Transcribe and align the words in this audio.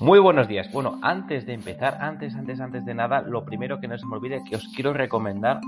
Muy 0.00 0.18
buenos 0.18 0.48
días. 0.48 0.72
Bueno, 0.72 0.98
antes 1.02 1.44
de 1.44 1.52
empezar, 1.52 1.98
antes, 2.00 2.34
antes, 2.34 2.58
antes 2.58 2.86
de 2.86 2.94
nada, 2.94 3.20
lo 3.20 3.44
primero 3.44 3.80
que 3.80 3.86
no 3.86 3.98
se 3.98 4.06
me 4.06 4.16
olvide 4.16 4.42
que 4.48 4.56
os 4.56 4.66
quiero 4.74 4.94
recomendar 4.94 5.60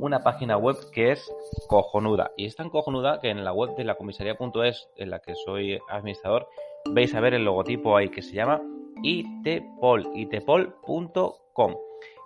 una 0.00 0.18
página 0.24 0.56
web 0.56 0.76
que 0.92 1.12
es 1.12 1.32
cojonuda. 1.68 2.32
Y 2.36 2.46
es 2.46 2.56
tan 2.56 2.70
cojonuda 2.70 3.20
que 3.20 3.30
en 3.30 3.44
la 3.44 3.52
web 3.52 3.76
de 3.76 3.84
la 3.84 3.94
comisaría.es, 3.94 4.88
en 4.96 5.10
la 5.10 5.20
que 5.20 5.36
soy 5.46 5.78
administrador, 5.90 6.48
veis 6.90 7.14
a 7.14 7.20
ver 7.20 7.34
el 7.34 7.44
logotipo 7.44 7.96
ahí 7.96 8.08
que 8.08 8.20
se 8.20 8.34
llama 8.34 8.60
ITPOL, 9.00 10.08
itpol.com. 10.12 11.76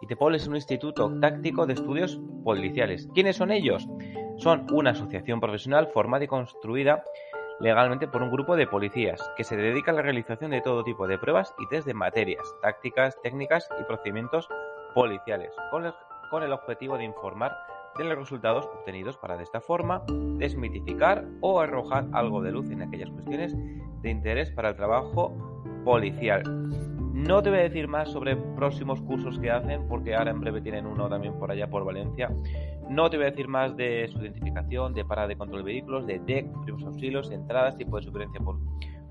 ITPOL 0.01 0.35
es 0.35 0.47
un 0.47 0.57
instituto 0.57 1.13
táctico 1.21 1.67
de 1.67 1.75
estudios 1.75 2.19
policiales. 2.45 3.11
¿Quiénes 3.13 3.37
son 3.37 3.53
ellos? 3.53 3.87
Son 4.39 4.67
una 4.73 4.93
asociación 4.93 5.39
profesional 5.39 5.89
formada 5.89 6.25
y 6.25 6.29
construida 6.29 7.05
legalmente 7.61 8.09
por 8.09 8.23
un 8.23 8.31
grupo 8.31 8.57
de 8.57 8.67
policías 8.67 9.21
que 9.37 9.45
se 9.45 9.57
dedica 9.57 9.91
a 9.91 9.95
la 9.95 10.03
realización 10.03 10.51
de 10.51 10.61
todo 10.61 10.85
tipo 10.85 11.07
de 11.07 11.19
pruebas 11.19 11.55
y 11.59 11.69
test 11.69 11.87
de 11.87 11.95
materias, 11.95 12.43
tácticas, 12.61 13.21
técnicas 13.23 13.69
y 13.81 13.85
procedimientos 13.85 14.49
policiales, 14.95 15.53
con 15.71 16.43
el, 16.43 16.53
objetivo 16.53 16.97
de 16.97 17.05
informar 17.05 17.57
de 17.97 18.05
los 18.05 18.19
resultados 18.19 18.67
obtenidos 18.67 19.17
para 19.17 19.37
de 19.37 19.43
esta 19.43 19.61
forma 19.61 20.03
desmitificar 20.09 21.25
o 21.41 21.61
arrojar 21.61 22.07
algo 22.13 22.43
de 22.43 22.53
luz 22.53 22.71
en 22.71 22.83
aquellas 22.83 23.11
cuestiones 23.11 23.55
de 24.01 24.11
interés 24.11 24.51
para 24.51 24.71
el 24.71 24.77
trabajo 24.77 25.35
policial. 25.85 26.43
No 27.13 27.43
te 27.43 27.51
voy 27.51 27.59
a 27.59 27.63
decir 27.63 27.89
más 27.89 28.11
sobre 28.11 28.37
próximos 28.37 29.03
cursos 29.03 29.39
que 29.39 29.51
hacen, 29.51 29.87
porque 29.87 30.15
ahora 30.15 30.31
en 30.31 30.41
breve 30.41 30.63
tienen 30.63 30.87
uno 30.87 31.11
también 31.11 31.39
por 31.39 31.51
allá 31.51 31.69
por 31.69 31.85
Valencia. 31.85 32.31
No 32.93 33.09
te 33.09 33.17
voy 33.17 33.25
a 33.25 33.31
decir 33.31 33.49
más 33.49 33.75
de 33.75 34.07
su 34.13 34.19
identificación, 34.19 34.93
de 34.93 35.03
parada 35.03 35.27
de 35.29 35.37
control 35.37 35.61
de 35.61 35.73
vehículos, 35.73 36.07
de 36.07 36.19
DEC, 36.19 36.47
primeros 36.65 36.85
auxilios, 36.85 37.31
entradas, 37.31 37.75
tipo 37.79 37.97
de 37.97 38.03
supervivencia 38.03 38.43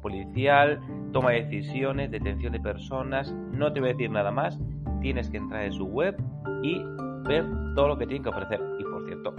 policial, 0.04 0.80
toma 1.12 1.32
de 1.32 1.46
decisiones, 1.46 2.12
detención 2.12 2.54
de 2.54 2.60
personas. 2.60 3.34
No 3.54 3.74
te 3.74 3.80
voy 3.80 3.90
a 3.90 3.94
decir 3.94 4.12
nada 4.12 4.30
más. 4.30 4.60
Tienes 5.02 5.32
que 5.32 5.38
entrar 5.38 5.66
en 5.66 5.74
su 5.74 5.86
web 5.86 6.16
y 6.62 6.84
ver 7.28 7.44
todo 7.76 7.88
lo 7.88 7.98
que 7.98 8.06
tienen 8.06 8.22
que 8.22 8.30
ofrecer. 8.30 8.62
Y 8.80 8.84
por 8.84 9.04
cierto, 9.08 9.34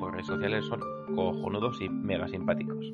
por 0.00 0.12
redes 0.12 0.26
sociales 0.26 0.64
son 0.64 0.80
cojonudos 1.14 1.78
y 1.82 1.90
mega 1.90 2.26
simpáticos. 2.28 2.90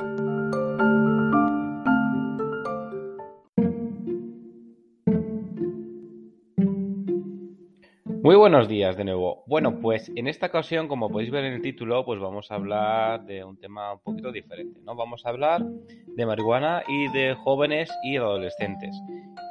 Muy 8.21 8.35
buenos 8.35 8.67
días 8.67 8.97
de 8.97 9.05
nuevo. 9.05 9.45
Bueno, 9.47 9.79
pues 9.81 10.11
en 10.17 10.27
esta 10.27 10.47
ocasión, 10.47 10.89
como 10.89 11.09
podéis 11.09 11.31
ver 11.31 11.45
en 11.45 11.53
el 11.53 11.63
título, 11.63 12.05
pues 12.05 12.19
vamos 12.19 12.51
a 12.51 12.57
hablar 12.57 13.25
de 13.25 13.45
un 13.45 13.57
tema 13.59 13.93
un 13.93 14.01
poquito 14.01 14.33
diferente, 14.33 14.81
¿no? 14.83 14.97
Vamos 14.97 15.25
a 15.25 15.29
hablar 15.29 15.65
de 15.65 16.27
marihuana 16.27 16.83
y 16.89 17.13
de 17.13 17.35
jóvenes 17.35 17.89
y 18.03 18.17
adolescentes. 18.17 18.95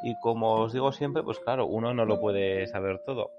Y 0.03 0.15
como 0.21 0.55
os 0.55 0.73
digo 0.73 0.91
siempre, 0.91 1.23
pues 1.23 1.39
claro, 1.39 1.65
uno 1.65 1.93
no 1.93 2.05
lo 2.05 2.19
puede 2.19 2.67
saber 2.67 2.99
todo. 3.05 3.31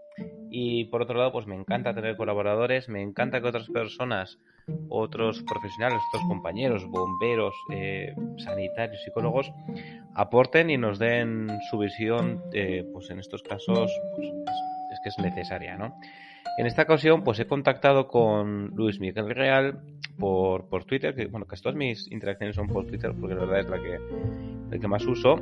Y 0.50 0.86
por 0.86 1.03
otro 1.03 1.19
lado, 1.19 1.30
pues 1.30 1.47
me 1.47 1.54
encanta 1.54 1.94
tener 1.94 2.16
colaboradores, 2.16 2.88
me 2.88 3.03
encanta 3.03 3.42
que 3.42 3.48
otras 3.48 3.69
personas, 3.69 4.38
otros 4.88 5.42
profesionales, 5.42 6.00
otros 6.08 6.26
compañeros, 6.26 6.86
bomberos, 6.88 7.54
eh, 7.70 8.14
sanitarios, 8.38 9.03
psicólogos, 9.04 9.53
aporten 10.14 10.70
y 10.70 10.78
nos 10.78 10.98
den 10.98 11.48
su 11.70 11.78
visión, 11.78 12.42
pues 12.94 13.10
en 13.10 13.19
estos 13.19 13.42
casos, 13.42 13.92
pues, 14.16 14.32
que 15.03 15.09
es 15.09 15.19
necesaria, 15.19 15.76
¿no? 15.76 15.94
En 16.59 16.66
esta 16.66 16.82
ocasión, 16.82 17.22
pues 17.22 17.38
he 17.38 17.47
contactado 17.47 18.09
con 18.09 18.72
Luis 18.75 18.99
Miguel 18.99 19.31
Real 19.34 19.81
por, 20.19 20.69
por 20.69 20.84
Twitter, 20.84 21.15
que 21.15 21.26
bueno, 21.26 21.47
casi 21.47 21.62
todas 21.62 21.76
mis 21.76 22.10
interacciones 22.10 22.56
son 22.56 22.66
por 22.66 22.84
Twitter, 22.87 23.12
porque 23.19 23.37
la 23.37 23.44
verdad 23.44 23.60
es 23.60 23.71
la 23.71 23.81
que, 23.81 23.98
el 24.75 24.81
que 24.81 24.88
más 24.88 25.04
uso. 25.06 25.37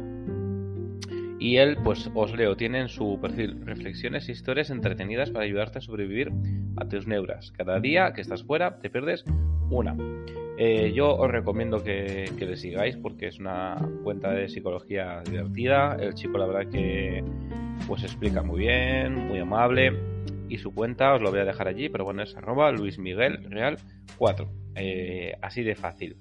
Y 1.39 1.57
él, 1.57 1.79
pues 1.83 2.11
os 2.15 2.35
leo, 2.35 2.57
tiene 2.57 2.81
en 2.81 2.89
su 2.89 3.19
perfil 3.21 3.65
reflexiones 3.65 4.29
e 4.29 4.33
historias 4.33 4.71
entretenidas 4.71 5.31
para 5.31 5.45
ayudarte 5.45 5.79
a 5.79 5.81
sobrevivir 5.81 6.33
a 6.77 6.87
tus 6.87 7.07
neuras. 7.07 7.51
Cada 7.53 7.79
día 7.81 8.13
que 8.13 8.21
estás 8.21 8.43
fuera, 8.43 8.79
te 8.79 8.91
pierdes 8.91 9.25
una. 9.71 9.97
Eh, 10.59 10.93
yo 10.95 11.15
os 11.15 11.31
recomiendo 11.31 11.83
que, 11.83 12.31
que, 12.39 12.47
le 12.47 12.57
sigáis 12.57 12.97
porque 12.97 13.29
es 13.29 13.39
una 13.39 13.77
cuenta 14.03 14.31
de 14.33 14.49
psicología 14.49 15.23
divertida. 15.23 15.97
El 16.01 16.15
chico, 16.15 16.39
la 16.39 16.47
verdad, 16.47 16.71
que 16.71 17.23
pues 17.87 18.03
explica 18.03 18.43
muy 18.43 18.61
bien, 18.61 19.29
muy 19.29 19.39
amable. 19.39 19.93
Y 20.49 20.59
su 20.59 20.75
cuenta 20.75 21.15
os 21.15 21.23
lo 21.23 21.31
voy 21.31 21.41
a 21.41 21.45
dejar 21.45 21.69
allí, 21.69 21.89
pero 21.89 22.05
bueno, 22.05 22.23
es 22.23 22.37
arroba 22.37 22.71
Luis 22.71 22.99
Miguel 22.99 23.51
Real 23.51 23.79
4. 24.17 24.49
Eh, 24.77 25.33
así 25.43 25.63
de 25.63 25.75
fácil. 25.75 26.17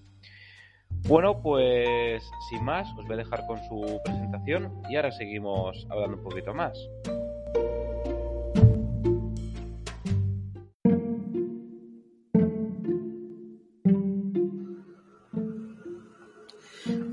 Bueno, 1.07 1.41
pues 1.41 2.23
sin 2.49 2.63
más, 2.63 2.87
os 2.97 3.05
voy 3.05 3.13
a 3.13 3.17
dejar 3.17 3.45
con 3.45 3.57
su 3.69 3.99
presentación 4.03 4.81
y 4.89 4.95
ahora 4.95 5.11
seguimos 5.11 5.85
hablando 5.89 6.17
un 6.17 6.23
poquito 6.23 6.53
más. 6.53 6.77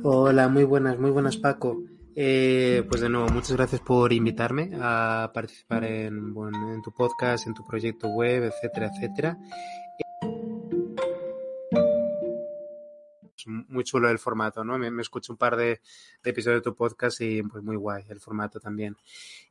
Hola, 0.05 0.49
muy 0.49 0.65
buenas, 0.65 0.99
muy 0.99 1.11
buenas 1.11 1.37
Paco. 1.37 1.83
Eh, 2.15 2.85
pues 2.89 3.01
de 3.01 3.09
nuevo, 3.09 3.29
muchas 3.29 3.53
gracias 3.53 3.81
por 3.81 4.13
invitarme 4.13 4.71
a 4.75 5.31
participar 5.33 5.85
en, 5.85 6.35
tu 6.83 6.93
podcast, 6.93 7.47
en 7.47 7.55
tu 7.55 7.65
proyecto 7.67 8.09
web, 8.09 8.45
etcétera, 8.45 8.91
etcétera. 8.95 9.39
Es 13.35 13.47
muy 13.47 13.83
chulo 13.85 14.11
el 14.11 14.19
formato, 14.19 14.63
¿no? 14.63 14.77
Me, 14.77 14.91
me 14.91 15.01
escucho 15.01 15.33
un 15.33 15.39
par 15.39 15.57
de, 15.57 15.81
episodios 16.23 16.61
de 16.61 16.71
tu 16.71 16.77
podcast 16.77 17.21
y 17.23 17.43
pues 17.43 17.65
muy 17.65 17.77
guay 17.77 18.05
el 18.11 18.21
formato 18.21 18.61
también. 18.61 18.95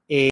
Eh... 0.08 0.30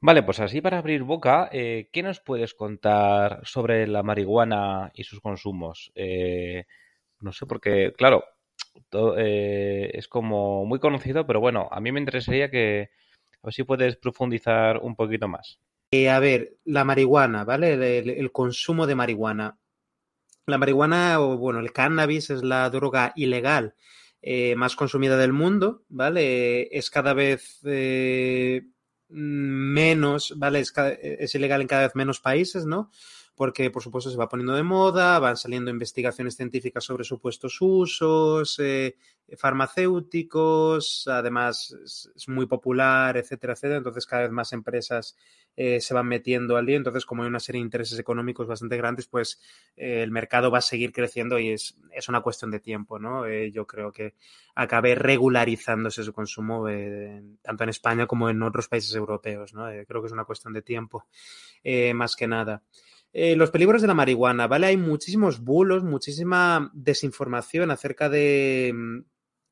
Vale, 0.00 0.22
pues 0.24 0.40
así 0.40 0.60
para 0.60 0.78
abrir 0.78 1.04
boca, 1.04 1.48
eh, 1.52 1.88
¿qué 1.92 2.02
nos 2.02 2.20
puedes 2.20 2.54
contar 2.54 3.40
sobre 3.44 3.86
la 3.86 4.02
marihuana 4.02 4.90
y 4.94 5.04
sus 5.04 5.20
consumos? 5.20 5.92
No 7.20 7.32
sé, 7.32 7.46
porque, 7.46 7.92
claro, 7.96 8.24
eh, 9.16 9.90
es 9.94 10.08
como 10.08 10.64
muy 10.64 10.78
conocido, 10.78 11.26
pero 11.26 11.40
bueno, 11.40 11.68
a 11.70 11.80
mí 11.80 11.92
me 11.92 12.00
interesaría 12.00 12.50
que 12.50 12.90
a 13.42 13.46
ver 13.46 13.54
si 13.54 13.64
puedes 13.64 13.96
profundizar 13.96 14.78
un 14.78 14.96
poquito 14.96 15.28
más. 15.28 15.60
Eh, 15.90 16.10
a 16.10 16.18
ver, 16.18 16.56
la 16.64 16.84
marihuana, 16.84 17.44
¿vale? 17.44 17.98
El, 17.98 18.32
consumo 18.32 18.86
de 18.86 18.94
marihuana. 18.94 19.58
La 20.46 20.58
marihuana, 20.58 21.20
o 21.20 21.36
bueno, 21.38 21.60
el 21.60 21.72
cannabis 21.72 22.30
es 22.30 22.42
la 22.42 22.68
droga 22.70 23.12
ilegal 23.16 23.74
eh, 24.20 24.54
más 24.56 24.76
consumida 24.76 25.16
del 25.16 25.32
mundo, 25.32 25.84
¿vale? 25.88 26.68
Es 26.76 26.90
cada 26.90 27.14
vez 27.14 27.60
menos, 29.08 30.34
¿vale? 30.36 30.60
Es 30.60 31.34
ilegal 31.34 31.62
en 31.62 31.68
cada 31.68 31.82
vez 31.82 31.94
menos 31.94 32.20
países, 32.20 32.66
¿no? 32.66 32.90
Porque 33.38 33.70
por 33.70 33.82
supuesto 33.84 34.10
se 34.10 34.16
va 34.16 34.28
poniendo 34.28 34.52
de 34.52 34.64
moda, 34.64 35.20
van 35.20 35.36
saliendo 35.36 35.70
investigaciones 35.70 36.34
científicas 36.34 36.82
sobre 36.82 37.04
supuestos 37.04 37.56
usos, 37.60 38.58
eh, 38.58 38.96
farmacéuticos, 39.36 41.06
además 41.06 41.72
es, 41.84 42.28
muy 42.28 42.46
popular, 42.46 43.16
etcétera, 43.16 43.52
etcétera, 43.52 43.76
entonces 43.76 44.06
cada 44.06 44.22
vez 44.22 44.32
más 44.32 44.52
empresas 44.52 45.16
eh, 45.54 45.80
se 45.80 45.94
van 45.94 46.08
metiendo 46.08 46.56
al 46.56 46.66
día, 46.66 46.78
entonces 46.78 47.06
como 47.06 47.22
hay 47.22 47.28
una 47.28 47.38
serie 47.38 47.60
de 47.60 47.66
intereses 47.66 47.96
económicos 48.00 48.48
bastante 48.48 48.76
grandes, 48.76 49.06
pues 49.06 49.40
eh, 49.76 50.02
el 50.02 50.10
mercado 50.10 50.50
va 50.50 50.58
a 50.58 50.62
seguir 50.62 50.92
creciendo 50.92 51.38
y 51.38 51.50
es, 51.50 51.76
es 51.92 52.08
una 52.08 52.22
cuestión 52.22 52.50
de 52.50 52.58
tiempo, 52.58 52.98
¿no? 52.98 53.24
Yo 53.28 53.68
creo 53.68 53.92
que 53.92 54.14
acabe 54.56 54.96
regularizándose 54.96 56.02
su 56.02 56.12
consumo 56.12 56.66
tanto 57.40 57.62
en 57.62 57.70
España 57.70 58.08
como 58.08 58.28
en 58.30 58.42
otros 58.42 58.66
países 58.66 58.92
europeos, 58.96 59.54
¿no? 59.54 59.66
creo 59.86 60.02
que 60.02 60.06
es 60.08 60.12
una 60.12 60.24
cuestión 60.24 60.52
de 60.52 60.62
tiempo, 60.62 61.06
más 61.94 62.16
que 62.16 62.26
nada. 62.26 62.64
Eh, 63.12 63.36
los 63.36 63.50
peligros 63.50 63.80
de 63.80 63.88
la 63.88 63.94
marihuana, 63.94 64.46
¿vale? 64.46 64.66
Hay 64.66 64.76
muchísimos 64.76 65.40
bulos, 65.40 65.82
muchísima 65.82 66.70
desinformación 66.74 67.70
acerca 67.70 68.08
de, 68.08 68.74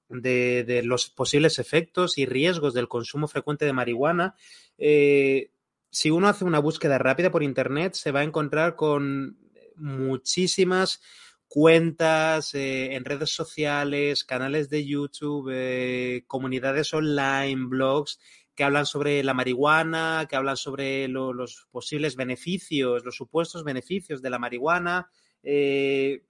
de, 0.08 0.82
los 0.84 1.08
posibles 1.08 1.58
efectos 1.58 2.18
y 2.18 2.26
riesgos 2.26 2.74
del 2.74 2.88
consumo 2.88 3.28
frecuente 3.28 3.64
de 3.64 3.72
marihuana. 3.72 4.34
Eh, 4.76 5.52
si 5.90 6.10
uno 6.10 6.28
hace 6.28 6.44
una 6.44 6.58
búsqueda 6.58 6.98
rápida 6.98 7.30
por 7.30 7.42
Internet, 7.42 7.94
se 7.94 8.12
va 8.12 8.20
a 8.20 8.24
encontrar 8.24 8.76
con 8.76 9.38
muchísimas 9.76 11.00
cuentas 11.48 12.54
en 12.54 13.04
redes 13.04 13.30
sociales, 13.30 14.24
canales 14.24 14.68
de 14.68 14.84
YouTube, 14.84 16.24
comunidades 16.26 16.92
online, 16.92 17.66
blogs 17.68 18.18
que 18.56 18.64
hablan 18.64 18.86
sobre 18.86 19.22
la 19.22 19.34
marihuana, 19.34 20.26
que 20.28 20.34
hablan 20.34 20.56
sobre 20.56 21.06
los 21.08 21.68
posibles 21.70 22.16
beneficios, 22.16 23.04
los 23.04 23.14
supuestos 23.14 23.62
beneficios 23.62 24.22
de 24.22 24.30
la 24.30 24.38
marihuana. 24.38 25.10
Eh, 25.42 26.24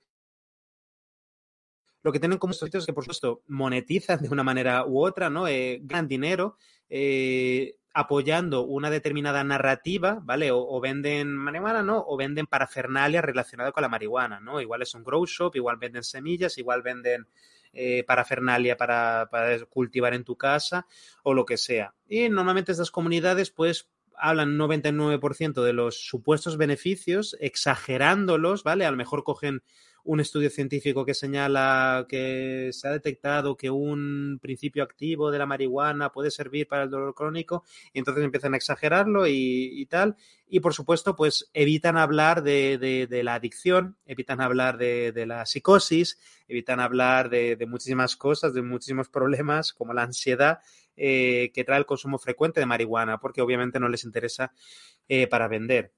lo 2.03 2.13
que 2.13 2.21
tienen 2.21 2.39
como 2.39 2.53
sitios 2.53 2.83
es 2.83 2.87
que, 2.87 2.93
por 2.93 3.05
supuesto, 3.05 3.43
monetizan 3.47 4.21
de 4.23 4.29
una 4.29 4.43
manera 4.43 4.85
u 4.87 5.05
otra, 5.05 5.31
¿no? 5.31 5.47
Eh, 5.47 5.81
ganan 5.83 6.09
dinero 6.09 6.57
eh, 6.89 7.77
apoyando 7.95 8.63
una 8.63 8.91
determinada 8.91 9.43
narrativa, 9.43 10.21
¿vale? 10.23 10.51
O, 10.53 10.81
venden 10.81 11.35
marihuana, 11.35 11.83
¿no? 11.83 12.05
O 12.07 12.17
venden 12.17 12.47
parafernalia 12.47 13.23
relacionada 13.23 13.73
con 13.73 13.83
la 13.83 13.89
marihuana, 13.89 14.41
¿no? 14.41 14.61
Igual 14.61 14.83
es 14.83 14.95
un 14.95 15.05
grow 15.05 15.25
shop, 15.27 15.57
igual 15.57 15.79
venden 15.79 16.03
semillas, 16.03 16.59
igual 16.59 16.83
venden 16.83 17.27
eh, 17.77 18.05
parafernalia 18.05 18.77
para, 18.77 19.29
cultivar 19.69 20.15
en 20.15 20.25
tu 20.25 20.37
casa 20.37 20.87
o 21.23 21.35
lo 21.35 21.45
que 21.45 21.57
sea. 21.57 21.95
Y 22.09 22.29
normalmente 22.29 22.73
estas 22.73 22.91
comunidades 22.91 23.51
pues 23.51 23.89
hablan 24.19 24.59
99% 24.59 25.63
de 25.63 25.73
los 25.73 26.07
supuestos 26.07 26.57
beneficios, 26.57 27.37
exagerándolos, 27.41 28.63
¿vale? 28.63 28.87
A 28.87 28.91
lo 28.91 28.97
mejor 28.97 29.25
cogen 29.25 29.63
un 30.07 30.21
estudio 30.21 30.51
científico 30.51 31.05
que 31.05 31.15
señala 31.15 32.07
que 32.09 32.71
se 32.73 32.89
ha 32.89 32.93
detectado 32.93 33.57
que 33.57 33.71
un 33.71 34.39
principio 34.41 34.85
activo 34.85 35.31
de 35.31 35.39
la 35.39 35.47
marihuana 35.47 36.13
puede 36.13 36.31
servir 36.31 36.69
para 36.69 36.85
el 36.85 36.91
dolor 36.91 37.15
crónico 37.15 37.65
y 37.93 37.99
entonces 37.99 38.25
empiezan 38.25 38.55
a 38.55 38.57
exagerarlo 38.57 39.27
y, 39.27 39.85
tal. 39.91 40.17
Y 40.49 40.61
por 40.61 40.75
supuesto, 40.75 41.17
pues 41.17 41.51
evitan 41.53 41.97
hablar 41.97 42.43
de, 42.43 43.09
la 43.25 43.35
adicción, 43.35 43.97
evitan 44.07 44.41
hablar 44.41 44.79
de, 44.79 45.25
la 45.27 45.45
psicosis, 45.45 46.19
evitan 46.47 46.79
hablar 46.79 47.29
de, 47.29 47.67
muchísimas 47.69 48.17
cosas, 48.17 48.55
de 48.55 48.63
muchísimos 48.63 49.09
problemas 49.09 49.73
como 49.73 49.93
la 49.93 50.05
ansiedad 50.05 50.61
eh, 50.97 51.51
que 51.53 51.65
trae 51.65 51.79
el 51.79 51.87
consumo 51.87 52.19
frecuente 52.19 52.61
de 52.61 52.67
marihuana, 52.67 53.19
porque 53.19 53.43
obviamente 53.43 53.79
no 53.79 53.89
les 53.89 54.05
interesa 54.05 54.53
eh, 55.09 55.27
para 55.27 55.49
vender. 55.49 55.93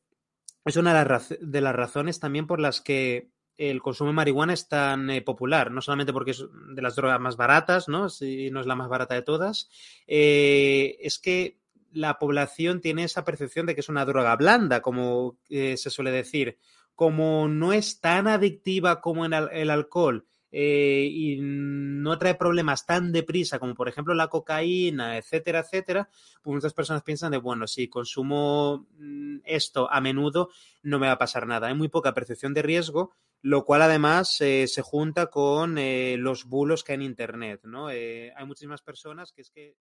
Es 0.65 0.77
una 0.77 1.05
de 1.41 1.61
las 1.61 1.77
razones 1.77 2.21
también 2.21 2.47
por 2.47 2.61
las 2.61 2.81
que 2.81 3.31
el 3.57 3.81
consumo 3.81 4.11
de 4.11 4.15
marihuana 4.15 4.53
es 4.53 4.69
tan 4.69 5.09
eh, 5.11 5.23
popular, 5.23 5.71
no 5.71 5.81
solamente 5.81 6.13
porque 6.13 6.33
es 6.33 6.45
de 6.75 6.83
las 6.83 6.97
drogas 6.97 7.21
más 7.21 7.37
baratas, 7.37 7.89
¿no? 7.89 8.09
Si 8.09 8.51
no 8.51 8.61
es 8.61 8.67
la 8.67 8.77
más 8.77 8.89
barata 8.89 9.15
de 9.15 9.23
todas, 9.23 9.69
es 10.07 11.19
que 11.19 11.59
la 11.93 12.19
población 12.19 12.81
tiene 12.81 13.05
esa 13.05 13.25
percepción 13.25 13.67
de 13.67 13.75
que 13.75 13.81
es 13.81 13.89
una 13.89 14.05
droga 14.05 14.37
blanda, 14.37 14.83
como 14.83 15.39
se 15.49 15.77
suele 15.77 16.11
decir. 16.11 16.59
Como 16.95 17.49
no 17.49 17.73
es 17.73 18.01
tan 18.01 18.27
adictiva 18.27 19.01
como 19.01 19.25
el 19.25 19.71
alcohol 19.71 20.27
y 20.51 21.39
no 21.41 22.19
trae 22.19 22.35
problemas 22.35 22.87
tan 22.87 23.13
deprisa 23.13 23.59
como 23.59 23.75
por 23.75 23.89
ejemplo 23.89 24.15
la 24.15 24.29
cocaína, 24.29 25.19
etcétera, 25.19 25.61
etcétera, 25.61 26.09
pues 26.43 26.55
muchas 26.55 26.73
personas 26.73 27.03
piensan 27.03 27.33
de, 27.33 27.39
bueno, 27.39 27.67
si 27.67 27.89
consumo 27.89 28.87
mm, 28.99 29.41
esto 29.45 29.91
a 29.91 30.01
menudo 30.01 30.51
no 30.83 30.99
me 30.99 31.07
va 31.07 31.15
a 31.15 31.19
pasar 31.19 31.47
nada. 31.47 31.69
Hay 31.69 31.75
muy 31.75 31.89
poca 31.89 32.15
percepción 32.15 32.55
de 32.55 32.63
riesgo 32.63 33.13
lo 33.43 33.65
cual 33.65 33.83
además 33.83 34.41
eh, 34.41 34.67
se 34.67 34.83
junta 34.83 35.29
con 35.29 35.79
eh, 35.79 36.17
los 36.19 36.45
bulos 36.45 36.83
que 36.83 36.93
hay 36.93 36.97
en 36.97 37.03
Internet, 37.03 37.61
¿no? 37.65 37.91
Eh, 37.91 38.33
hay 38.37 38.47
muchísimas 38.47 38.83
personas 38.83 39.33
que 39.33 39.43
es 39.43 39.51
que... 39.51 39.77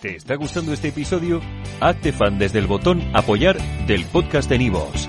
¿Te 0.00 0.16
está 0.16 0.36
gustando 0.36 0.72
este 0.72 0.88
episodio? 0.88 1.40
Hazte 1.80 2.12
fan 2.12 2.38
desde 2.38 2.58
el 2.58 2.66
botón 2.66 3.02
apoyar 3.14 3.56
del 3.86 4.04
podcast 4.06 4.48
de 4.48 4.58
Nivos. 4.58 5.08